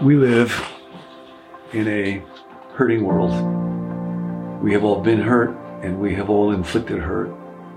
We 0.00 0.14
live 0.14 0.64
in 1.72 1.88
a 1.88 2.22
hurting 2.74 3.02
world. 3.02 3.32
We 4.62 4.72
have 4.72 4.84
all 4.84 5.00
been 5.00 5.20
hurt 5.20 5.50
and 5.82 5.98
we 5.98 6.14
have 6.14 6.30
all 6.30 6.52
inflicted 6.52 7.00
hurt. 7.00 7.30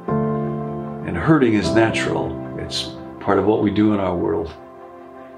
And 0.07 1.17
hurting 1.17 1.55
is 1.55 1.73
natural, 1.73 2.29
it's 2.59 2.91
part 3.21 3.39
of 3.39 3.45
what 3.45 3.63
we 3.63 3.71
do 3.71 3.95
in 3.95 3.99
our 3.99 4.15
world. 4.15 4.53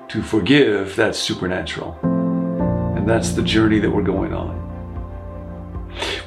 To 0.09 0.21
forgive, 0.21 0.93
that's 0.97 1.17
supernatural. 1.17 1.97
And 2.97 3.07
that's 3.07 3.31
the 3.31 3.43
journey 3.43 3.79
that 3.79 3.89
we're 3.89 4.03
going 4.03 4.33
on. 4.33 4.59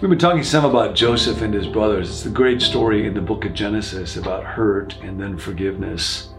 We've 0.01 0.09
been 0.09 0.19
talking 0.19 0.43
some 0.43 0.65
about 0.65 0.95
Joseph 0.95 1.43
and 1.43 1.53
his 1.53 1.67
brothers. 1.67 2.09
It's 2.09 2.23
the 2.23 2.31
great 2.31 2.63
story 2.63 3.07
in 3.07 3.13
the 3.13 3.21
book 3.21 3.45
of 3.45 3.53
Genesis 3.53 4.17
about 4.17 4.43
hurt 4.43 4.97
and 5.03 5.21
then 5.21 5.37
forgiveness. 5.37 6.31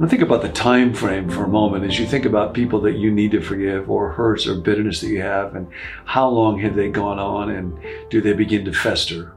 Now 0.00 0.08
think 0.08 0.22
about 0.22 0.40
the 0.40 0.48
time 0.48 0.94
frame 0.94 1.28
for 1.28 1.44
a 1.44 1.48
moment 1.48 1.84
as 1.84 1.98
you 1.98 2.06
think 2.06 2.24
about 2.24 2.54
people 2.54 2.80
that 2.80 2.96
you 2.96 3.10
need 3.10 3.32
to 3.32 3.42
forgive 3.42 3.90
or 3.90 4.12
hurts 4.12 4.46
or 4.46 4.54
bitterness 4.54 5.02
that 5.02 5.08
you 5.08 5.20
have 5.20 5.54
and 5.54 5.68
how 6.06 6.26
long 6.26 6.58
have 6.60 6.74
they 6.74 6.88
gone 6.88 7.18
on 7.18 7.50
and 7.50 7.78
do 8.08 8.22
they 8.22 8.32
begin 8.32 8.64
to 8.64 8.72
fester? 8.72 9.34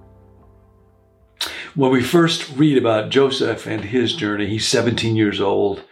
When 1.75 1.91
we 1.91 2.01
first 2.01 2.55
read 2.55 2.77
about 2.77 3.09
Joseph 3.09 3.67
and 3.67 3.83
his 3.83 4.15
journey, 4.15 4.47
he's 4.47 4.65
17 4.65 5.17
years 5.17 5.41
old. 5.41 5.83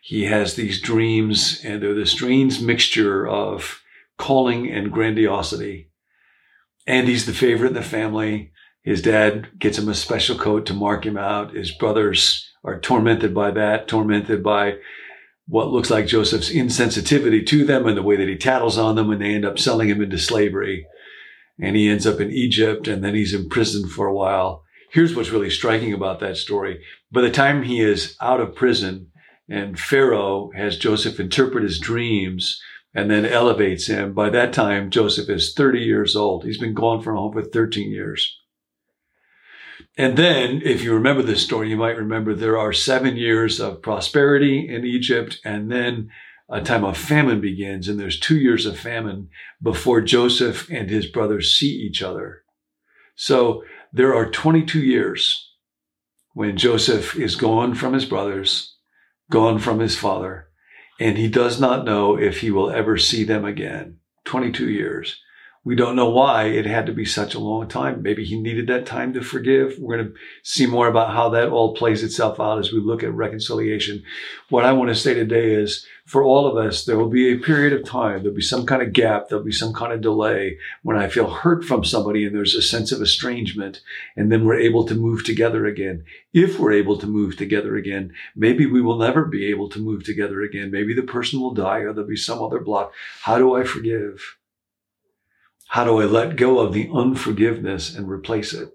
He 0.00 0.24
has 0.24 0.54
these 0.54 0.80
dreams 0.80 1.60
and 1.62 1.82
they're 1.82 1.92
this 1.92 2.12
strange 2.12 2.62
mixture 2.62 3.28
of 3.28 3.82
calling 4.16 4.72
and 4.72 4.90
grandiosity. 4.90 5.90
And 6.86 7.08
he's 7.08 7.26
the 7.26 7.34
favorite 7.34 7.68
in 7.68 7.74
the 7.74 7.82
family. 7.82 8.52
His 8.80 9.02
dad 9.02 9.58
gets 9.58 9.76
him 9.76 9.90
a 9.90 9.94
special 9.94 10.38
coat 10.38 10.64
to 10.64 10.72
mark 10.72 11.04
him 11.04 11.18
out. 11.18 11.54
His 11.54 11.72
brothers 11.72 12.53
are 12.64 12.80
tormented 12.80 13.34
by 13.34 13.50
that, 13.52 13.86
tormented 13.86 14.42
by 14.42 14.78
what 15.46 15.68
looks 15.68 15.90
like 15.90 16.06
Joseph's 16.06 16.50
insensitivity 16.50 17.46
to 17.46 17.64
them 17.64 17.86
and 17.86 17.96
the 17.96 18.02
way 18.02 18.16
that 18.16 18.28
he 18.28 18.36
tattles 18.36 18.78
on 18.78 18.96
them, 18.96 19.10
and 19.10 19.20
they 19.20 19.34
end 19.34 19.44
up 19.44 19.58
selling 19.58 19.88
him 19.88 20.00
into 20.00 20.18
slavery. 20.18 20.86
And 21.60 21.76
he 21.76 21.88
ends 21.88 22.06
up 22.06 22.20
in 22.20 22.30
Egypt, 22.30 22.88
and 22.88 23.04
then 23.04 23.14
he's 23.14 23.34
imprisoned 23.34 23.90
for 23.90 24.06
a 24.06 24.14
while. 24.14 24.64
Here's 24.90 25.14
what's 25.14 25.30
really 25.30 25.50
striking 25.50 25.92
about 25.92 26.20
that 26.20 26.36
story. 26.36 26.82
By 27.12 27.20
the 27.20 27.30
time 27.30 27.62
he 27.62 27.80
is 27.80 28.16
out 28.20 28.40
of 28.40 28.54
prison, 28.54 29.10
and 29.48 29.78
Pharaoh 29.78 30.50
has 30.56 30.78
Joseph 30.78 31.20
interpret 31.20 31.64
his 31.64 31.78
dreams 31.78 32.60
and 32.94 33.10
then 33.10 33.26
elevates 33.26 33.88
him, 33.88 34.14
by 34.14 34.30
that 34.30 34.52
time, 34.52 34.88
Joseph 34.88 35.28
is 35.28 35.52
30 35.52 35.80
years 35.80 36.14
old. 36.14 36.44
He's 36.44 36.58
been 36.58 36.74
gone 36.74 37.02
from 37.02 37.16
home 37.16 37.32
for 37.32 37.42
13 37.42 37.90
years. 37.90 38.38
And 39.96 40.16
then, 40.16 40.60
if 40.64 40.82
you 40.82 40.92
remember 40.92 41.22
this 41.22 41.44
story, 41.44 41.70
you 41.70 41.76
might 41.76 41.96
remember 41.96 42.34
there 42.34 42.58
are 42.58 42.72
seven 42.72 43.16
years 43.16 43.60
of 43.60 43.80
prosperity 43.80 44.68
in 44.68 44.84
Egypt, 44.84 45.38
and 45.44 45.70
then 45.70 46.10
a 46.48 46.60
time 46.60 46.84
of 46.84 46.96
famine 46.96 47.40
begins, 47.40 47.88
and 47.88 47.98
there's 47.98 48.18
two 48.18 48.36
years 48.36 48.66
of 48.66 48.78
famine 48.78 49.28
before 49.62 50.00
Joseph 50.00 50.68
and 50.68 50.90
his 50.90 51.06
brothers 51.06 51.56
see 51.56 51.70
each 51.70 52.02
other. 52.02 52.42
So 53.14 53.62
there 53.92 54.14
are 54.14 54.28
22 54.28 54.80
years 54.80 55.52
when 56.32 56.56
Joseph 56.56 57.14
is 57.16 57.36
gone 57.36 57.74
from 57.74 57.92
his 57.92 58.04
brothers, 58.04 58.76
gone 59.30 59.60
from 59.60 59.78
his 59.78 59.96
father, 59.96 60.48
and 60.98 61.16
he 61.16 61.28
does 61.28 61.60
not 61.60 61.84
know 61.84 62.18
if 62.18 62.40
he 62.40 62.50
will 62.50 62.70
ever 62.70 62.98
see 62.98 63.22
them 63.22 63.44
again. 63.44 63.98
22 64.24 64.68
years. 64.70 65.20
We 65.66 65.74
don't 65.74 65.96
know 65.96 66.10
why 66.10 66.44
it 66.44 66.66
had 66.66 66.84
to 66.86 66.92
be 66.92 67.06
such 67.06 67.34
a 67.34 67.38
long 67.38 67.68
time. 67.68 68.02
Maybe 68.02 68.22
he 68.22 68.38
needed 68.38 68.66
that 68.66 68.84
time 68.84 69.14
to 69.14 69.22
forgive. 69.22 69.78
We're 69.78 69.96
going 69.96 70.08
to 70.08 70.14
see 70.42 70.66
more 70.66 70.88
about 70.88 71.14
how 71.14 71.30
that 71.30 71.48
all 71.48 71.74
plays 71.74 72.02
itself 72.02 72.38
out 72.38 72.58
as 72.58 72.70
we 72.70 72.80
look 72.80 73.02
at 73.02 73.14
reconciliation. 73.14 74.02
What 74.50 74.66
I 74.66 74.72
want 74.72 74.90
to 74.90 74.94
say 74.94 75.14
today 75.14 75.54
is 75.54 75.86
for 76.04 76.22
all 76.22 76.46
of 76.46 76.58
us, 76.58 76.84
there 76.84 76.98
will 76.98 77.08
be 77.08 77.32
a 77.32 77.38
period 77.38 77.72
of 77.72 77.82
time. 77.82 78.18
There'll 78.18 78.36
be 78.36 78.42
some 78.42 78.66
kind 78.66 78.82
of 78.82 78.92
gap. 78.92 79.28
There'll 79.28 79.42
be 79.42 79.52
some 79.52 79.72
kind 79.72 79.94
of 79.94 80.02
delay 80.02 80.58
when 80.82 80.98
I 80.98 81.08
feel 81.08 81.30
hurt 81.30 81.64
from 81.64 81.82
somebody 81.82 82.26
and 82.26 82.36
there's 82.36 82.54
a 82.54 82.60
sense 82.60 82.92
of 82.92 83.00
estrangement. 83.00 83.80
And 84.18 84.30
then 84.30 84.44
we're 84.44 84.58
able 84.58 84.84
to 84.84 84.94
move 84.94 85.24
together 85.24 85.64
again. 85.64 86.04
If 86.34 86.58
we're 86.58 86.72
able 86.72 86.98
to 86.98 87.06
move 87.06 87.38
together 87.38 87.74
again, 87.74 88.12
maybe 88.36 88.66
we 88.66 88.82
will 88.82 88.98
never 88.98 89.24
be 89.24 89.46
able 89.46 89.70
to 89.70 89.78
move 89.78 90.04
together 90.04 90.42
again. 90.42 90.70
Maybe 90.70 90.94
the 90.94 91.02
person 91.02 91.40
will 91.40 91.54
die 91.54 91.78
or 91.78 91.94
there'll 91.94 92.06
be 92.06 92.16
some 92.16 92.42
other 92.42 92.60
block. 92.60 92.92
How 93.22 93.38
do 93.38 93.54
I 93.54 93.64
forgive? 93.64 94.36
How 95.74 95.82
do 95.82 96.00
I 96.00 96.04
let 96.04 96.36
go 96.36 96.60
of 96.60 96.72
the 96.72 96.88
unforgiveness 96.94 97.96
and 97.96 98.08
replace 98.08 98.54
it? 98.54 98.68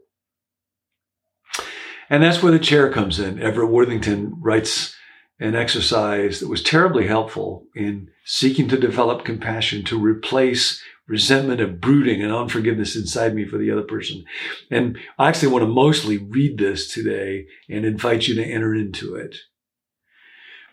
And 2.10 2.22
that's 2.22 2.44
where 2.44 2.52
the 2.52 2.60
chair 2.60 2.92
comes 2.92 3.22
in. 3.22 3.42
Everett 3.42 3.70
Worthington 3.70 4.34
writes 4.42 4.98
an 5.40 5.56
exercise 5.56 6.42
that 6.42 6.50
was 6.50 6.62
terribly 6.62 7.08
helpful 7.08 7.64
in 7.74 8.10
seeking 8.26 8.68
to 8.68 8.78
develop 8.78 9.24
compassion 9.24 9.86
to 9.86 9.98
replace 9.98 10.84
resentment 11.08 11.62
and 11.62 11.80
brooding 11.80 12.22
and 12.22 12.34
unforgiveness 12.34 12.98
inside 12.98 13.34
me 13.34 13.46
for 13.46 13.58
the 13.58 13.72
other 13.72 13.84
person. 13.84 14.26
And 14.70 14.98
I 15.18 15.30
actually 15.30 15.54
want 15.54 15.64
to 15.64 15.70
mostly 15.70 16.18
read 16.18 16.58
this 16.58 16.94
today 16.94 17.46
and 17.70 17.86
invite 17.86 18.28
you 18.28 18.36
to 18.36 18.44
enter 18.44 18.76
into 18.76 19.16
it. 19.16 19.38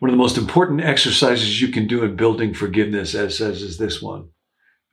One 0.00 0.10
of 0.10 0.14
the 0.14 0.22
most 0.24 0.38
important 0.38 0.80
exercises 0.80 1.62
you 1.62 1.68
can 1.68 1.86
do 1.86 2.02
in 2.02 2.16
building 2.16 2.52
forgiveness, 2.52 3.14
as 3.14 3.38
says, 3.38 3.62
is 3.62 3.78
this 3.78 4.02
one. 4.02 4.30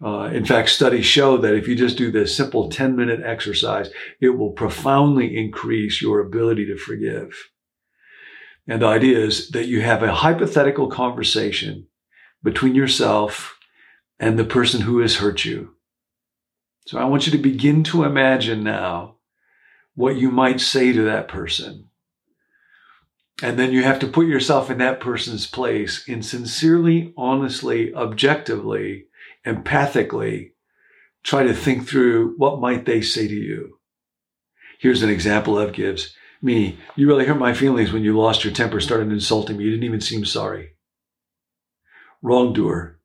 Uh, 0.04 0.30
in 0.34 0.44
fact, 0.44 0.70
studies 0.70 1.06
show 1.06 1.38
that 1.38 1.56
if 1.56 1.68
you 1.68 1.76
just 1.76 1.98
do 1.98 2.12
this 2.12 2.36
simple 2.36 2.70
10 2.70 2.96
minute 2.96 3.22
exercise, 3.24 3.90
it 4.20 4.30
will 4.30 4.52
profoundly 4.52 5.38
increase 5.38 6.02
your 6.02 6.20
ability 6.20 6.66
to 6.66 6.78
forgive. 6.78 7.50
And 8.68 8.82
the 8.82 8.88
idea 8.88 9.20
is 9.20 9.50
that 9.52 9.68
you 9.68 9.82
have 9.82 10.04
a 10.04 10.14
hypothetical 10.14 10.88
conversation 10.88 11.88
between 12.44 12.76
yourself 12.76 13.58
and 14.20 14.38
the 14.38 14.44
person 14.44 14.82
who 14.82 15.00
has 15.00 15.18
hurt 15.18 15.46
you. 15.46 15.76
So 16.86 17.00
I 17.00 17.06
want 17.06 17.26
you 17.26 17.32
to 17.32 17.38
begin 17.38 17.84
to 17.86 18.04
imagine 18.04 18.64
now 18.64 19.16
what 19.96 20.18
you 20.18 20.32
might 20.32 20.60
say 20.60 20.92
to 20.92 21.04
that 21.04 21.30
person. 21.30 21.90
And 23.42 23.58
then 23.58 23.72
you 23.72 23.84
have 23.84 24.00
to 24.00 24.08
put 24.08 24.28
yourself 24.28 24.70
in 24.70 24.80
that 24.80 25.00
person's 25.00 25.48
place 25.48 26.08
and 26.08 26.26
sincerely, 26.26 27.14
honestly, 27.18 27.94
objectively 27.94 29.06
empathically 29.46 30.52
try 31.24 31.44
to 31.44 31.54
think 31.54 31.88
through 31.88 32.36
what 32.38 32.60
might 32.60 32.86
they 32.86 33.02
say 33.02 33.28
to 33.28 33.34
you. 33.34 33.80
Here's 34.80 35.04
an 35.04 35.10
example 35.10 35.60
Ev 35.60 35.74
gives. 35.74 36.16
Me, 36.42 36.78
you 36.98 37.08
really 37.08 37.26
hurt 37.26 37.40
my 37.40 37.54
feelings 37.54 37.94
when 37.94 38.04
you 38.04 38.18
lost 38.18 38.44
your 38.44 38.54
temper, 38.54 38.82
started 38.82 39.10
insulting 39.12 39.58
me. 39.58 39.64
You 39.64 39.72
didn't 39.72 39.86
even 39.86 40.02
seem 40.02 40.26
sorry. 40.26 40.72
Wrongdoer. 42.22 43.00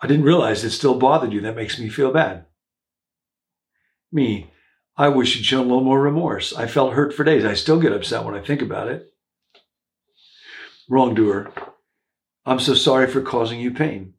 I 0.00 0.06
didn't 0.06 0.24
realize 0.24 0.64
it 0.64 0.70
still 0.70 0.98
bothered 0.98 1.32
you. 1.32 1.42
That 1.42 1.56
makes 1.56 1.78
me 1.78 1.90
feel 1.90 2.12
bad. 2.12 2.46
Me, 4.10 4.50
I 4.96 5.08
wish 5.08 5.36
you'd 5.36 5.44
shown 5.44 5.66
a 5.66 5.68
little 5.68 5.84
more 5.84 6.00
remorse. 6.00 6.54
I 6.54 6.66
felt 6.66 6.94
hurt 6.94 7.12
for 7.12 7.24
days. 7.24 7.44
I 7.44 7.54
still 7.54 7.80
get 7.80 7.92
upset 7.92 8.24
when 8.24 8.34
I 8.34 8.40
think 8.40 8.62
about 8.62 8.88
it. 8.88 9.12
Wrongdoer. 10.88 11.52
I'm 12.46 12.60
so 12.60 12.74
sorry 12.74 13.06
for 13.06 13.20
causing 13.20 13.60
you 13.60 13.72
pain. 13.72 14.14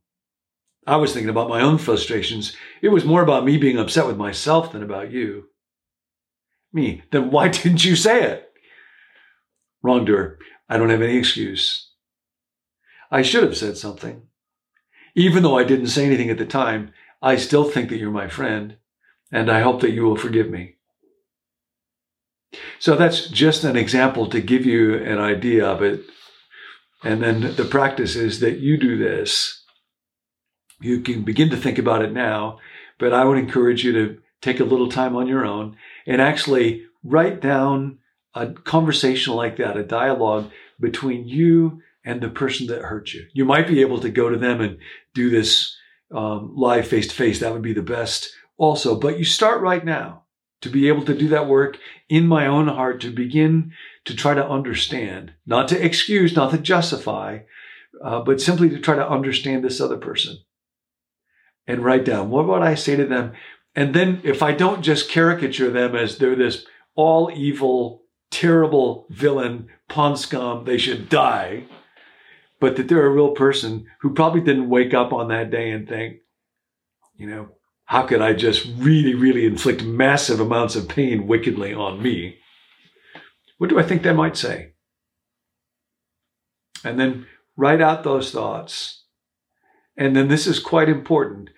I 0.88 0.96
was 0.96 1.12
thinking 1.12 1.30
about 1.30 1.50
my 1.50 1.62
own 1.62 1.78
frustrations. 1.78 2.56
It 2.82 2.88
was 2.88 3.04
more 3.04 3.22
about 3.22 3.44
me 3.44 3.58
being 3.58 3.78
upset 3.78 4.08
with 4.08 4.16
myself 4.16 4.72
than 4.72 4.82
about 4.82 5.12
you. 5.12 5.50
Me, 6.72 7.04
then 7.12 7.30
why 7.30 7.48
didn't 7.50 7.84
you 7.84 7.98
say 7.98 8.24
it? 8.24 8.50
Wrongdoer, 9.84 10.40
I 10.70 10.78
don't 10.78 10.90
have 10.90 11.02
any 11.02 11.18
excuse. 11.18 11.90
I 13.12 13.22
should 13.22 13.44
have 13.44 13.58
said 13.58 13.78
something. 13.78 14.24
Even 15.14 15.44
though 15.44 15.58
I 15.58 15.66
didn't 15.66 15.88
say 15.88 16.06
anything 16.06 16.30
at 16.30 16.38
the 16.38 16.46
time, 16.46 16.94
I 17.22 17.36
still 17.36 17.70
think 17.70 17.90
that 17.90 17.98
you're 17.98 18.12
my 18.12 18.30
friend, 18.30 18.78
and 19.32 19.52
I 19.52 19.62
hope 19.62 19.82
that 19.82 19.92
you 19.92 20.04
will 20.04 20.16
forgive 20.16 20.50
me. 20.50 20.76
So 22.80 22.96
that's 22.96 23.28
just 23.28 23.64
an 23.66 23.76
example 23.76 24.30
to 24.30 24.40
give 24.40 24.66
you 24.66 24.96
an 24.96 25.18
idea 25.18 25.66
of 25.66 25.82
it. 25.82 26.02
And 27.04 27.22
then 27.22 27.56
the 27.56 27.66
practice 27.66 28.16
is 28.16 28.40
that 28.40 28.60
you 28.60 28.78
do 28.78 28.98
this 28.98 29.57
you 30.80 31.02
can 31.02 31.24
begin 31.24 31.50
to 31.50 31.58
think 31.58 31.78
about 31.78 32.04
it 32.04 32.12
now, 32.12 32.60
but 33.00 33.14
I 33.14 33.26
would 33.26 33.38
encourage 33.38 33.84
you 33.84 33.92
to 33.94 34.22
take 34.42 34.60
a 34.60 34.66
little 34.66 34.90
time 34.90 35.16
on 35.16 35.28
your 35.28 35.46
own 35.46 35.78
and 36.06 36.22
actually 36.22 36.86
write 37.04 37.42
down 37.42 38.00
a 38.34 38.54
conversation 38.54 39.34
like 39.34 39.58
that, 39.58 39.78
a 39.78 39.84
dialogue 39.84 40.52
between 40.80 41.28
you 41.28 41.82
and 42.06 42.22
the 42.22 42.30
person 42.30 42.68
that 42.68 42.84
hurt 42.84 43.14
you. 43.14 43.26
You 43.34 43.46
might 43.46 43.68
be 43.68 43.82
able 43.82 44.00
to 44.02 44.10
go 44.10 44.30
to 44.30 44.38
them 44.38 44.62
and 44.62 44.78
do 45.14 45.30
this 45.30 45.76
um, 46.12 46.54
live 46.56 46.88
face 46.88 47.08
to 47.08 47.16
face. 47.16 47.40
That 47.40 47.54
would 47.54 47.62
be 47.62 47.74
the 47.74 47.82
best 47.82 48.32
also. 48.58 48.96
But 48.96 49.18
you 49.18 49.26
start 49.26 49.62
right 49.62 49.84
now 49.84 50.24
to 50.62 50.70
be 50.70 50.88
able 50.88 51.04
to 51.06 51.18
do 51.18 51.28
that 51.30 51.48
work 51.48 51.78
in 52.10 52.28
my 52.28 52.48
own 52.48 52.68
heart, 52.68 53.02
to 53.02 53.12
begin 53.12 53.74
to 54.06 54.16
try 54.16 54.34
to 54.34 54.48
understand, 54.48 55.34
not 55.46 55.68
to 55.70 55.84
excuse, 55.84 56.36
not 56.36 56.52
to 56.52 56.58
justify, 56.58 57.40
uh, 58.04 58.22
but 58.22 58.40
simply 58.40 58.70
to 58.70 58.80
try 58.80 58.96
to 58.96 59.10
understand 59.10 59.64
this 59.64 59.82
other 59.82 59.98
person 59.98 60.38
and 61.68 61.84
write 61.84 62.06
down 62.06 62.30
what 62.30 62.48
would 62.48 62.62
I 62.62 62.76
say 62.76 62.96
to 62.96 63.06
them? 63.06 63.34
And 63.76 63.94
then 63.94 64.22
if 64.24 64.42
I 64.42 64.54
don't 64.54 64.82
just 64.82 65.10
caricature 65.10 65.70
them 65.70 65.96
as 65.96 66.18
they're 66.18 66.36
this 66.36 66.66
all 66.96 67.30
evil, 67.34 68.04
terrible 68.32 69.06
villain, 69.10 69.68
pawn 69.88 70.18
scum, 70.18 70.66
they 70.66 70.78
should 70.78 71.10
die. 71.10 71.66
but 72.60 72.76
that 72.76 72.88
they're 72.88 73.06
a 73.06 73.12
real 73.12 73.32
person 73.32 73.86
who 74.02 74.14
probably 74.14 74.42
didn't 74.42 74.70
wake 74.70 74.94
up 74.94 75.14
on 75.14 75.28
that 75.28 75.52
day 75.52 75.70
and 75.72 75.88
think, 75.88 76.18
you 77.16 77.28
know, 77.28 77.50
how 77.86 78.06
could 78.06 78.22
I 78.22 78.34
just 78.34 78.68
really, 78.78 79.14
really 79.14 79.46
inflict 79.46 79.84
massive 79.84 80.40
amounts 80.40 80.76
of 80.76 80.90
pain 80.90 81.28
wickedly 81.28 81.74
on 81.74 82.02
me? 82.02 82.38
What 83.58 83.70
do 83.70 83.80
I 83.80 83.84
think 83.84 84.04
they 84.04 84.14
might 84.14 84.38
say? 84.38 84.74
And 86.84 87.00
then 87.00 87.28
write 87.56 87.82
out 87.82 88.04
those 88.04 88.32
thoughts. 88.32 89.04
And 89.96 90.16
then 90.16 90.28
this 90.28 90.46
is 90.48 90.60
quite 90.60 90.90
important. 90.90 91.50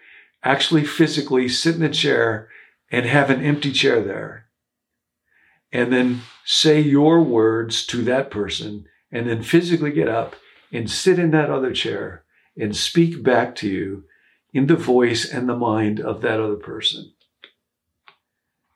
Actually, 0.44 0.86
physically 0.86 1.50
sit 1.50 1.76
in 1.76 1.84
a 1.84 1.90
chair 1.90 2.50
and 2.92 3.06
have 3.06 3.30
an 3.30 3.44
empty 3.44 3.72
chair 3.72 4.02
there. 4.02 4.46
And 5.72 5.94
then 5.94 6.22
say 6.46 6.80
your 6.80 7.22
words 7.22 7.86
to 7.88 8.02
that 8.04 8.32
person, 8.32 8.86
and 9.12 9.30
then 9.30 9.44
physically 9.44 9.92
get 9.92 10.08
up 10.08 10.36
and 10.72 10.90
sit 10.90 11.20
in 11.20 11.32
that 11.32 11.50
other 11.50 11.74
chair 11.74 12.24
and 12.58 12.76
speak 12.76 13.24
back 13.24 13.56
to 13.56 13.70
you 13.70 14.04
in 14.54 14.68
the 14.68 14.76
voice 14.76 15.30
and 15.32 15.48
the 15.48 15.56
mind 15.56 16.00
of 16.00 16.22
that 16.22 16.40
other 16.40 16.56
person. 16.56 17.14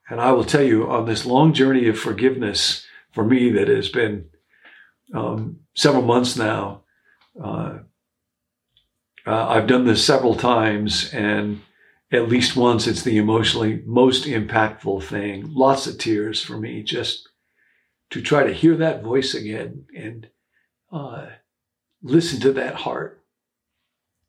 And 0.10 0.22
I 0.22 0.32
will 0.32 0.44
tell 0.44 0.64
you 0.64 0.90
on 0.90 1.06
this 1.06 1.26
long 1.26 1.54
journey 1.54 1.88
of 1.88 1.98
forgiveness 1.98 2.86
for 3.12 3.24
me 3.24 3.52
that 3.52 3.68
has 3.68 3.90
been 3.90 4.26
um, 5.14 5.60
several 5.76 6.04
months 6.04 6.36
now, 6.36 6.82
uh, 7.42 7.80
uh, 9.26 9.48
I've 9.48 9.68
done 9.68 9.86
this 9.86 10.06
several 10.06 10.36
times, 10.36 11.14
and 11.14 11.62
at 12.12 12.30
least 12.30 12.56
once 12.56 12.88
it's 12.88 13.04
the 13.04 13.18
emotionally 13.18 13.82
most 13.86 14.26
impactful 14.26 15.04
thing. 15.04 15.54
Lots 15.54 15.88
of 15.88 15.98
tears 15.98 16.42
for 16.42 16.58
me 16.58 16.84
just 16.84 17.30
to 18.12 18.22
try 18.22 18.44
to 18.44 18.54
hear 18.54 18.76
that 18.78 19.02
voice 19.02 19.34
again 19.34 19.86
and 19.98 20.28
uh, 20.92 21.28
listen 22.04 22.40
to 22.42 22.54
that 22.54 22.76
heart. 22.76 23.24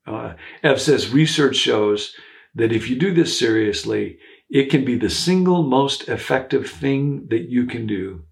Uh, 0.06 0.35
Ev 0.62 0.81
says 0.81 1.11
research 1.11 1.56
shows 1.56 2.14
that 2.55 2.73
if 2.73 2.88
you 2.88 2.97
do 2.97 3.12
this 3.12 3.38
seriously, 3.38 4.19
it 4.49 4.70
can 4.70 4.85
be 4.85 4.97
the 4.97 5.11
single 5.11 5.62
most 5.62 6.08
effective 6.08 6.70
thing 6.70 7.26
that 7.29 7.49
you 7.50 7.67
can 7.67 7.87
do 7.87 8.25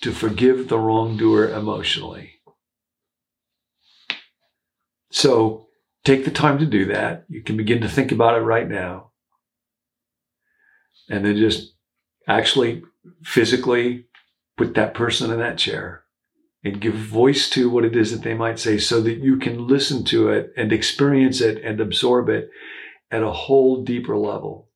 to 0.00 0.12
forgive 0.12 0.68
the 0.68 0.78
wrongdoer 0.78 1.50
emotionally. 1.50 2.32
So 5.10 5.65
take 6.06 6.24
the 6.24 6.30
time 6.30 6.56
to 6.60 6.66
do 6.66 6.84
that. 6.84 7.24
You 7.28 7.42
can 7.42 7.56
begin 7.56 7.80
to 7.80 7.88
think 7.88 8.12
about 8.12 8.38
it 8.38 8.42
right 8.42 8.68
now. 8.68 9.10
And 11.10 11.24
then 11.24 11.36
just 11.36 11.74
actually 12.28 12.84
physically 13.24 14.06
put 14.56 14.74
that 14.74 14.94
person 14.94 15.32
in 15.32 15.40
that 15.40 15.58
chair 15.58 16.04
and 16.62 16.80
give 16.80 16.94
voice 16.94 17.50
to 17.50 17.68
what 17.68 17.84
it 17.84 17.96
is 17.96 18.12
that 18.12 18.22
they 18.22 18.34
might 18.34 18.60
say 18.60 18.78
so 18.78 19.00
that 19.00 19.18
you 19.18 19.36
can 19.36 19.66
listen 19.66 20.04
to 20.04 20.28
it 20.28 20.52
and 20.56 20.72
experience 20.72 21.40
it 21.40 21.62
and 21.64 21.80
absorb 21.80 22.28
it 22.28 22.50
at 23.10 23.24
a 23.24 23.32
whole 23.32 23.82
deeper 23.82 24.16
level. 24.16 24.70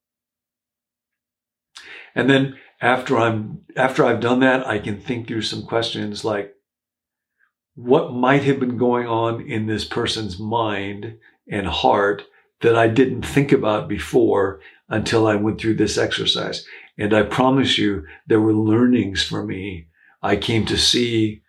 And 2.13 2.29
then 2.29 2.57
after 2.81 3.17
I'm 3.17 3.61
after 3.77 4.03
I've 4.05 4.19
done 4.19 4.41
that, 4.41 4.67
I 4.67 4.79
can 4.79 4.99
think 4.99 5.27
through 5.27 5.43
some 5.43 5.63
questions 5.63 6.25
like 6.25 6.53
what 7.83 8.13
might 8.13 8.43
have 8.43 8.59
been 8.59 8.77
going 8.77 9.07
on 9.07 9.41
in 9.41 9.65
this 9.65 9.85
person's 9.85 10.39
mind 10.39 11.17
and 11.49 11.65
heart 11.65 12.23
that 12.61 12.75
I 12.75 12.87
didn't 12.87 13.23
think 13.23 13.51
about 13.51 13.87
before 13.87 14.61
until 14.87 15.27
I 15.27 15.35
went 15.35 15.59
through 15.59 15.75
this 15.75 15.97
exercise. 15.97 16.65
And 16.97 17.13
I 17.13 17.23
promise 17.23 17.77
you, 17.77 18.05
there 18.27 18.39
were 18.41 18.53
learnings 18.53 19.23
for 19.23 19.43
me. 19.43 19.87
I 20.21 20.35
came 20.35 20.65
to 20.67 20.77
see 20.77 21.41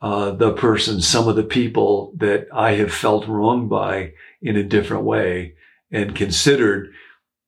uh, 0.00 0.32
the 0.32 0.52
person, 0.52 1.00
some 1.00 1.26
of 1.26 1.34
the 1.34 1.42
people 1.42 2.12
that 2.16 2.46
I 2.52 2.72
have 2.72 2.92
felt 2.92 3.26
wronged 3.26 3.68
by 3.68 4.12
in 4.40 4.56
a 4.56 4.62
different 4.62 5.04
way 5.04 5.54
and 5.90 6.14
considered 6.14 6.92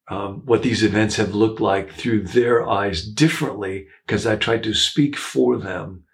um, 0.08 0.42
what 0.44 0.62
these 0.62 0.82
events 0.82 1.16
have 1.16 1.34
looked 1.34 1.60
like 1.60 1.92
through 1.92 2.24
their 2.24 2.68
eyes 2.68 3.06
differently 3.06 3.86
because 4.06 4.26
I 4.26 4.36
tried 4.36 4.64
to 4.64 4.74
speak 4.74 5.16
for 5.16 5.56
them 5.56 6.04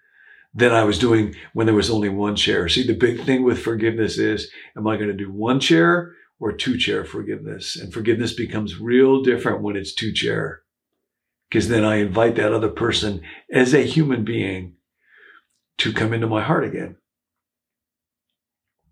than 0.53 0.71
I 0.71 0.83
was 0.83 0.99
doing 0.99 1.35
when 1.53 1.65
there 1.65 1.75
was 1.75 1.89
only 1.89 2.09
one 2.09 2.35
chair. 2.35 2.67
See, 2.67 2.85
the 2.85 2.93
big 2.93 3.23
thing 3.23 3.43
with 3.43 3.61
forgiveness 3.61 4.17
is, 4.17 4.51
am 4.75 4.87
I 4.87 4.97
going 4.97 5.09
to 5.09 5.15
do 5.15 5.31
one 5.31 5.59
chair 5.59 6.13
or 6.39 6.51
two 6.51 6.77
chair 6.77 7.05
forgiveness? 7.05 7.75
And 7.75 7.93
forgiveness 7.93 8.33
becomes 8.33 8.79
real 8.79 9.21
different 9.21 9.61
when 9.61 9.75
it's 9.75 9.93
two 9.93 10.11
chair 10.11 10.61
because 11.49 11.67
then 11.67 11.83
I 11.83 11.97
invite 11.97 12.35
that 12.35 12.53
other 12.53 12.69
person 12.69 13.21
as 13.51 13.73
a 13.73 13.81
human 13.81 14.23
being 14.23 14.75
to 15.79 15.91
come 15.91 16.13
into 16.13 16.27
my 16.27 16.41
heart 16.41 16.63
again. 16.63 16.95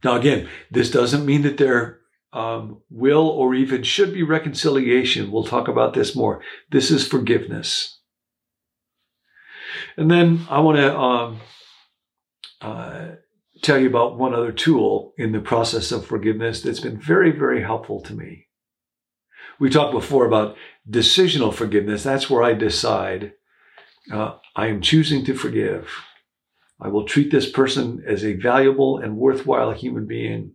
Now, 0.04 0.16
again, 0.16 0.50
this 0.70 0.92
doesn't 0.92 1.26
mean 1.26 1.44
that 1.44 1.58
there 1.58 2.00
um, 2.34 2.82
will 2.90 3.28
or 3.28 3.56
even 3.56 3.84
should 3.84 4.14
be 4.14 4.24
reconciliation. 4.24 5.32
We'll 5.32 5.44
talk 5.44 5.68
about 5.68 5.94
this 5.94 6.16
more. 6.16 6.42
This 6.70 6.92
is 6.92 7.08
forgiveness. 7.08 7.99
And 9.98 10.10
then 10.10 10.46
I 10.50 10.60
want 10.60 10.78
to 10.78 10.98
um, 10.98 11.42
uh, 12.62 13.08
tell 13.62 13.80
you 13.80 13.88
about 13.88 14.18
one 14.18 14.34
other 14.34 14.52
tool 14.52 15.14
in 15.18 15.32
the 15.32 15.40
process 15.40 15.92
of 15.92 16.06
forgiveness 16.06 16.62
that's 16.62 16.80
been 16.80 17.00
very, 17.00 17.32
very 17.32 17.62
helpful 17.62 18.02
to 18.04 18.14
me. 18.14 18.48
We 19.60 19.70
talked 19.70 19.92
before 19.92 20.26
about 20.26 20.56
decisional 20.90 21.54
forgiveness. 21.54 22.04
That's 22.04 22.30
where 22.30 22.44
I 22.44 22.54
decide 22.54 23.34
uh, 24.12 24.38
I 24.56 24.68
am 24.68 24.82
choosing 24.82 25.24
to 25.26 25.36
forgive. 25.36 25.90
I 26.80 26.88
will 26.88 27.06
treat 27.06 27.30
this 27.32 27.50
person 27.50 28.04
as 28.08 28.24
a 28.24 28.34
valuable 28.34 28.98
and 28.98 29.18
worthwhile 29.18 29.72
human 29.72 30.06
being. 30.06 30.54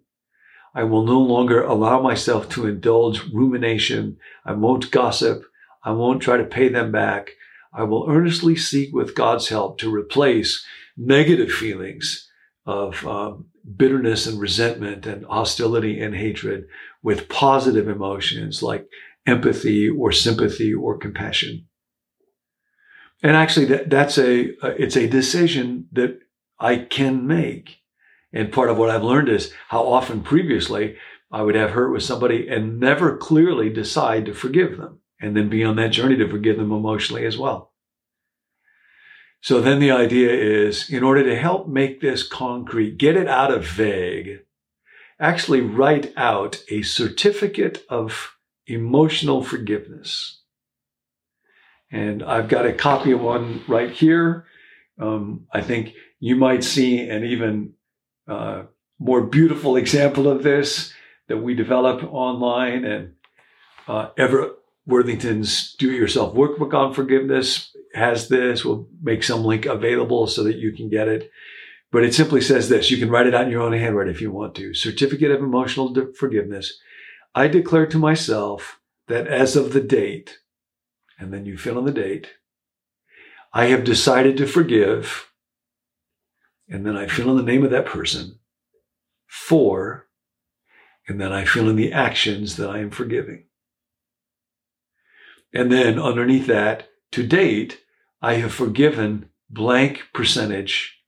I 0.75 0.85
will 0.85 1.05
no 1.05 1.21
longer 1.21 1.63
allow 1.63 2.01
myself 2.01 2.49
to 2.51 2.67
indulge 2.67 3.23
rumination. 3.33 4.17
I 4.45 4.53
won't 4.53 4.91
gossip. 4.91 5.45
I 5.85 5.93
won't 5.93 6.23
try 6.23 6.37
to 6.37 6.45
pay 6.45 6.69
them 6.69 6.91
back. 6.91 7.33
I 7.75 7.82
will 7.82 8.06
earnestly 8.09 8.55
seek 8.55 8.94
with 8.94 9.17
God's 9.17 9.49
help 9.49 9.79
to 9.79 9.93
replace 9.93 10.65
negative 10.97 11.50
feelings 11.50 12.31
of 12.65 13.05
um, 13.06 13.47
bitterness 13.76 14.26
and 14.26 14.41
resentment 14.41 15.06
and 15.06 15.25
hostility 15.26 16.00
and 16.00 16.15
hatred 16.15 16.67
with 17.03 17.29
positive 17.29 17.88
emotions 17.88 18.62
like 18.62 18.87
empathy 19.26 19.88
or 19.88 20.12
sympathy 20.12 20.73
or 20.73 20.97
compassion. 20.97 21.67
And 23.22 23.37
actually, 23.37 23.67
that, 23.67 23.91
that's 23.91 24.19
a, 24.19 24.53
it's 24.81 24.96
a 24.96 25.08
decision 25.08 25.89
that 25.93 26.20
I 26.60 26.77
can 26.77 27.27
make. 27.27 27.79
And 28.32 28.53
part 28.53 28.70
of 28.70 28.77
what 28.77 28.91
I've 28.91 29.03
learned 29.03 29.29
is 29.29 29.53
how 29.69 29.82
often 29.87 30.22
previously 30.22 30.96
I 31.31 31.43
would 31.43 31.55
have 31.55 31.70
hurt 31.70 31.93
with 31.93 32.03
somebody 32.03 32.49
and 32.49 32.79
never 32.79 33.17
clearly 33.17 33.70
decide 33.70 34.27
to 34.27 34.34
forgive 34.34 34.77
them 34.77 35.01
and 35.25 35.35
then 35.35 35.49
be 35.49 35.65
on 35.65 35.77
that 35.77 35.89
journey 35.89 36.17
to 36.17 36.29
forgive 36.29 36.59
them 36.59 36.71
emotionally 36.71 37.25
as 37.25 37.39
well. 37.39 37.73
So 39.41 39.61
then 39.61 39.79
the 39.79 39.91
idea 39.91 40.31
is 40.31 40.91
in 40.91 41.03
order 41.03 41.25
to 41.25 41.35
help 41.35 41.67
make 41.67 42.01
this 42.01 42.27
concrete, 42.27 42.99
get 42.99 43.17
it 43.17 43.27
out 43.27 43.51
of 43.51 43.67
vague, 43.67 44.41
actually 45.19 45.63
write 45.63 46.13
out 46.17 46.63
a 46.71 46.83
certificate 46.83 47.85
of 47.89 48.37
emotional 48.67 49.43
forgiveness. 49.43 50.43
And 51.91 52.23
I've 52.23 52.49
got 52.49 52.67
a 52.67 52.73
copy 52.75 53.13
of 53.13 53.23
one 53.23 53.63
right 53.67 53.91
here. 53.91 54.45
Um, 55.01 55.47
I 55.53 55.63
think 55.63 55.95
you 56.21 56.37
might 56.37 56.65
see 56.65 57.09
an 57.09 57.25
even 57.25 57.73
uh, 58.29 58.65
more 58.99 59.23
beautiful 59.23 59.77
example 59.77 60.29
of 60.29 60.43
this 60.43 60.93
that 61.29 61.39
we 61.39 61.55
develop 61.55 62.03
online. 62.13 62.85
And 62.85 63.13
uh, 63.89 64.09
Everett 64.19 64.53
Worthington's 64.86 65.74
Do 65.79 65.91
Yourself 65.91 66.34
Workbook 66.34 66.74
on 66.74 66.93
Forgiveness 66.93 67.74
has 67.94 68.29
this. 68.29 68.64
We'll 68.64 68.88
make 69.03 69.22
some 69.22 69.44
link 69.44 69.67
available 69.67 70.26
so 70.26 70.43
that 70.44 70.56
you 70.56 70.72
can 70.72 70.88
get 70.91 71.08
it. 71.08 71.31
But 71.91 72.05
it 72.05 72.14
simply 72.14 72.41
says 72.41 72.69
this. 72.69 72.91
You 72.91 72.98
can 72.98 73.10
write 73.10 73.26
it 73.26 73.34
out 73.34 73.44
in 73.44 73.50
your 73.50 73.62
own 73.62 73.72
handwriting 73.72 74.12
if 74.12 74.20
you 74.20 74.31
want 74.31 74.55
to. 74.56 74.74
Certificate 74.74 75.31
of 75.31 75.41
Emotional 75.41 75.94
Forgiveness. 76.19 76.76
I 77.34 77.48
declare 77.48 77.86
to 77.86 77.98
myself 77.98 78.81
that 79.08 79.26
as 79.26 79.56
of 79.56 79.72
the 79.72 79.81
date, 79.81 80.38
and 81.19 81.32
then 81.32 81.46
you 81.46 81.56
fill 81.56 81.79
in 81.79 81.84
the 81.84 81.93
date, 81.93 82.29
I 83.53 83.67
have 83.67 83.84
decided 83.84 84.36
to 84.38 84.46
forgive, 84.46 85.31
and 86.69 86.84
then 86.84 86.96
I 86.96 87.06
fill 87.06 87.31
in 87.31 87.36
the 87.36 87.43
name 87.43 87.64
of 87.64 87.70
that 87.70 87.86
person, 87.86 88.41
for, 89.26 90.08
and 91.06 91.20
then 91.20 91.32
I 91.32 91.44
fill 91.44 91.69
in 91.69 91.76
the 91.76 91.93
actions 91.93 92.56
that 92.56 92.70
I 92.70 92.79
am 92.79 92.91
forgiving. 92.91 93.44
And 95.55 95.70
then 95.70 95.99
underneath 95.99 96.46
that, 96.49 96.89
to 97.13 97.27
date, 97.27 97.81
I 98.20 98.34
have 98.34 98.53
forgiven 98.53 99.31
blank 99.49 100.03
percentage. 100.13 100.99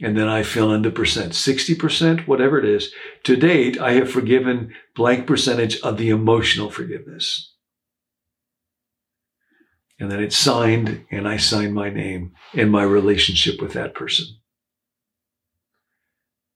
And 0.00 0.18
then 0.18 0.28
I 0.28 0.42
fill 0.42 0.72
in 0.72 0.82
the 0.82 0.90
percent, 0.90 1.32
60%, 1.32 2.26
whatever 2.26 2.58
it 2.58 2.64
is. 2.64 2.92
To 3.22 3.36
date, 3.36 3.80
I 3.80 3.92
have 3.92 4.10
forgiven 4.10 4.74
blank 4.96 5.26
percentage 5.26 5.80
of 5.80 5.96
the 5.96 6.10
emotional 6.10 6.70
forgiveness 6.70 7.52
and 10.02 10.10
then 10.10 10.20
it's 10.20 10.36
signed 10.36 11.04
and 11.12 11.28
I 11.28 11.36
sign 11.36 11.72
my 11.72 11.88
name 11.88 12.32
and 12.54 12.72
my 12.72 12.82
relationship 12.82 13.62
with 13.62 13.72
that 13.74 13.94
person. 13.94 14.26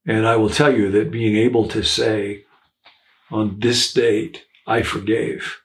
And 0.05 0.27
I 0.27 0.35
will 0.35 0.51
tell 0.51 0.77
you 0.77 0.91
that 0.91 1.13
being 1.13 1.37
able 1.37 1.69
to 1.69 1.85
say, 1.85 2.45
on 3.31 3.61
this 3.61 3.93
date, 3.93 4.45
I 4.67 4.83
forgave. 4.83 5.61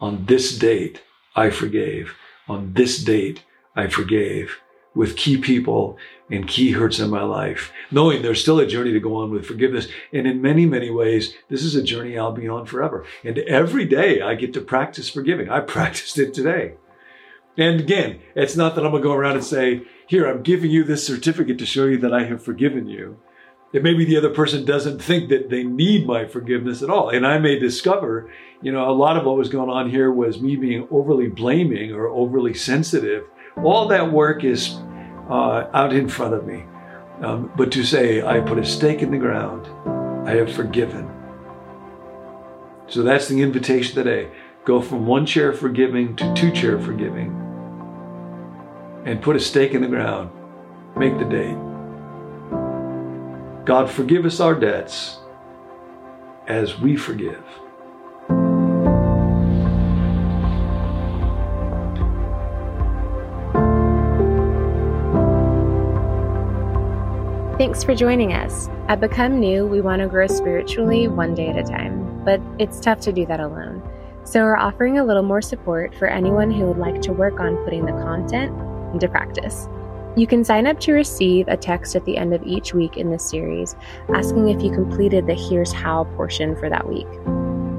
On 0.00 0.24
this 0.26 0.56
date, 0.56 1.02
I 1.36 1.50
forgave. 1.50 2.14
On 2.48 2.72
this 2.72 3.02
date, 3.02 3.44
I 3.76 3.86
forgave 3.88 4.60
with 4.94 5.16
key 5.16 5.36
people 5.36 5.96
and 6.30 6.48
key 6.48 6.72
hurts 6.72 6.98
in 6.98 7.10
my 7.10 7.22
life, 7.22 7.72
knowing 7.90 8.22
there's 8.22 8.40
still 8.40 8.58
a 8.58 8.66
journey 8.66 8.92
to 8.92 9.00
go 9.00 9.16
on 9.16 9.30
with 9.30 9.46
forgiveness. 9.46 9.88
And 10.12 10.26
in 10.26 10.42
many, 10.42 10.66
many 10.66 10.90
ways, 10.90 11.34
this 11.48 11.62
is 11.62 11.74
a 11.74 11.82
journey 11.82 12.18
I'll 12.18 12.32
be 12.32 12.48
on 12.48 12.66
forever. 12.66 13.04
And 13.24 13.38
every 13.38 13.84
day 13.84 14.20
I 14.20 14.34
get 14.34 14.52
to 14.54 14.60
practice 14.60 15.08
forgiving. 15.08 15.48
I 15.48 15.60
practiced 15.76 16.18
it 16.18 16.34
today. 16.34 16.74
And 17.56 17.80
again, 17.80 18.20
it's 18.34 18.56
not 18.56 18.74
that 18.74 18.84
I'm 18.84 18.92
going 18.92 19.02
to 19.02 19.08
go 19.08 19.14
around 19.14 19.36
and 19.36 19.44
say, 19.44 19.82
here, 20.06 20.26
I'm 20.26 20.42
giving 20.42 20.70
you 20.70 20.82
this 20.82 21.06
certificate 21.06 21.58
to 21.58 21.66
show 21.66 21.84
you 21.84 21.98
that 21.98 22.14
I 22.14 22.24
have 22.24 22.42
forgiven 22.42 22.88
you. 22.88 23.18
And 23.72 23.84
maybe 23.84 24.04
the 24.04 24.16
other 24.16 24.30
person 24.30 24.64
doesn't 24.64 25.00
think 25.00 25.28
that 25.28 25.48
they 25.48 25.62
need 25.62 26.06
my 26.06 26.24
forgiveness 26.26 26.82
at 26.82 26.90
all. 26.90 27.08
And 27.08 27.24
I 27.26 27.38
may 27.38 27.58
discover, 27.58 28.30
you 28.62 28.72
know, 28.72 28.90
a 28.90 28.92
lot 28.92 29.16
of 29.16 29.24
what 29.24 29.36
was 29.36 29.48
going 29.48 29.70
on 29.70 29.88
here 29.88 30.10
was 30.10 30.40
me 30.40 30.56
being 30.56 30.88
overly 30.90 31.28
blaming 31.28 31.92
or 31.92 32.08
overly 32.08 32.54
sensitive. 32.54 33.24
All 33.62 33.86
that 33.88 34.10
work 34.10 34.42
is 34.42 34.74
uh, 35.30 35.68
out 35.72 35.92
in 35.92 36.08
front 36.08 36.34
of 36.34 36.46
me. 36.46 36.64
Um, 37.22 37.52
but 37.56 37.70
to 37.72 37.84
say, 37.84 38.22
I 38.22 38.40
put 38.40 38.58
a 38.58 38.64
stake 38.64 39.02
in 39.02 39.10
the 39.10 39.18
ground, 39.18 39.68
I 40.28 40.32
have 40.36 40.52
forgiven. 40.52 41.08
So 42.88 43.02
that's 43.02 43.28
the 43.28 43.40
invitation 43.40 43.94
today. 43.94 44.30
Go 44.64 44.80
from 44.80 45.06
one 45.06 45.26
chair 45.26 45.52
forgiving 45.52 46.16
to 46.16 46.34
two 46.34 46.50
chair 46.50 46.80
forgiving 46.80 47.36
and 49.04 49.22
put 49.22 49.36
a 49.36 49.40
stake 49.40 49.74
in 49.74 49.82
the 49.82 49.88
ground. 49.88 50.30
Make 50.96 51.18
the 51.18 51.24
date. 51.24 51.69
God, 53.64 53.90
forgive 53.90 54.24
us 54.24 54.40
our 54.40 54.54
debts 54.54 55.18
as 56.46 56.80
we 56.80 56.96
forgive. 56.96 57.44
Thanks 67.58 67.84
for 67.84 67.94
joining 67.94 68.32
us. 68.32 68.70
At 68.88 69.00
Become 69.00 69.38
New, 69.38 69.66
we 69.66 69.82
want 69.82 70.00
to 70.00 70.08
grow 70.08 70.26
spiritually 70.26 71.08
one 71.08 71.34
day 71.34 71.48
at 71.48 71.58
a 71.58 71.62
time, 71.62 72.24
but 72.24 72.40
it's 72.58 72.80
tough 72.80 73.00
to 73.00 73.12
do 73.12 73.26
that 73.26 73.38
alone. 73.38 73.86
So 74.24 74.40
we're 74.40 74.56
offering 74.56 74.98
a 74.98 75.04
little 75.04 75.22
more 75.22 75.42
support 75.42 75.94
for 75.94 76.08
anyone 76.08 76.50
who 76.50 76.64
would 76.64 76.78
like 76.78 77.02
to 77.02 77.12
work 77.12 77.38
on 77.38 77.56
putting 77.64 77.84
the 77.84 77.92
content 77.92 78.58
into 78.94 79.06
practice. 79.08 79.68
You 80.16 80.26
can 80.26 80.44
sign 80.44 80.66
up 80.66 80.80
to 80.80 80.92
receive 80.92 81.46
a 81.46 81.56
text 81.56 81.94
at 81.94 82.04
the 82.04 82.16
end 82.16 82.34
of 82.34 82.44
each 82.44 82.74
week 82.74 82.96
in 82.96 83.10
this 83.10 83.28
series 83.28 83.76
asking 84.12 84.48
if 84.48 84.60
you 84.60 84.72
completed 84.72 85.26
the 85.26 85.34
Here's 85.34 85.72
How 85.72 86.04
portion 86.16 86.56
for 86.56 86.68
that 86.68 86.88
week. 86.88 87.06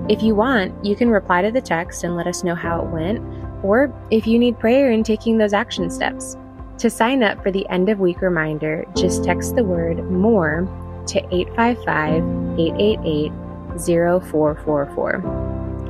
If 0.10 0.24
you 0.24 0.34
want, 0.34 0.74
you 0.84 0.96
can 0.96 1.10
reply 1.10 1.42
to 1.42 1.52
the 1.52 1.60
text 1.60 2.06
and 2.06 2.16
let 2.16 2.28
us 2.28 2.44
know 2.46 2.56
how 2.56 2.82
it 2.82 2.88
went, 2.88 3.20
or 3.64 3.94
if 4.12 4.26
you 4.26 4.40
need 4.40 4.60
prayer 4.60 4.92
in 4.92 5.04
taking 5.04 5.38
those 5.38 5.52
action 5.52 5.90
steps. 5.90 6.38
To 6.78 6.90
sign 6.90 7.22
up 7.22 7.44
for 7.44 7.52
the 7.52 7.68
end 7.68 7.90
of 7.90 8.00
week 8.00 8.22
reminder, 8.22 8.86
just 8.96 9.26
text 9.26 9.56
the 9.56 9.64
word 9.66 10.10
MORE 10.10 10.68
to 11.08 11.20
855 11.36 12.24
888 12.58 13.32
0444, 13.78 15.16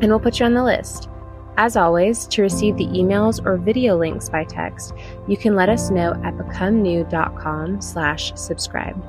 and 0.01 0.09
we'll 0.09 0.19
put 0.19 0.39
you 0.39 0.47
on 0.47 0.55
the 0.55 0.63
list. 0.63 1.10
As 1.57 1.75
always, 1.75 2.25
to 2.27 2.41
receive 2.41 2.77
the 2.77 2.87
emails 2.87 3.45
or 3.45 3.57
video 3.57 3.97
links 3.97 4.29
by 4.29 4.45
text, 4.45 4.93
you 5.27 5.35
can 5.35 5.55
let 5.55 5.69
us 5.69 5.89
know 5.89 6.11
at 6.23 6.37
becomenew.com 6.37 7.81
slash 7.81 8.33
subscribe. 8.35 9.01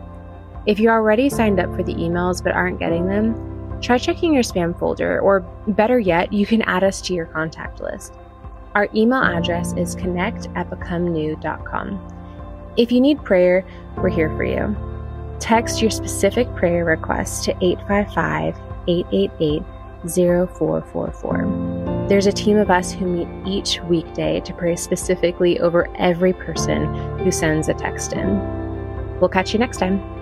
If 0.67 0.79
you're 0.79 0.93
already 0.93 1.29
signed 1.29 1.61
up 1.61 1.75
for 1.75 1.83
the 1.83 1.95
emails 1.95 2.43
but 2.43 2.55
aren't 2.55 2.79
getting 2.79 3.07
them, 3.07 3.81
try 3.81 3.99
checking 3.99 4.35
your 4.35 4.43
spam 4.43 4.79
folder, 4.79 5.21
or 5.21 5.41
better 5.69 5.99
yet, 5.99 6.33
you 6.33 6.47
can 6.47 6.63
add 6.63 6.85
us 6.85 7.01
to 7.03 7.15
your 7.15 7.27
contact 7.27 7.81
list. 7.81 8.15
Our 8.75 8.89
email 8.95 9.23
address 9.23 9.73
is 9.75 9.95
connect 9.95 10.49
at 10.55 10.71
becomenew.com. 10.71 12.73
If 12.77 12.91
you 12.91 13.01
need 13.01 13.23
prayer, 13.23 13.65
we're 13.97 14.09
here 14.09 14.31
for 14.31 14.45
you. 14.45 14.77
Text 15.41 15.83
your 15.83 15.91
specific 15.91 16.53
prayer 16.55 16.85
request 16.85 17.45
to 17.45 17.57
855 17.61 18.57
888 18.89 19.63
0444. 20.09 21.72
There's 22.13 22.27
a 22.27 22.33
team 22.33 22.59
of 22.59 22.71
us 22.71 22.93
who 22.93 23.07
meet 23.07 23.29
each 23.47 23.81
weekday 23.85 24.41
to 24.41 24.53
pray 24.53 24.77
specifically 24.77 25.59
over 25.61 25.89
every 25.97 26.35
person 26.35 26.93
who 27.21 27.31
sends 27.31 27.71
a 27.71 27.73
text 27.73 28.13
in. 28.13 29.19
We'll 29.19 29.31
catch 29.31 29.55
you 29.55 29.59
next 29.59 29.79
time. 29.79 30.22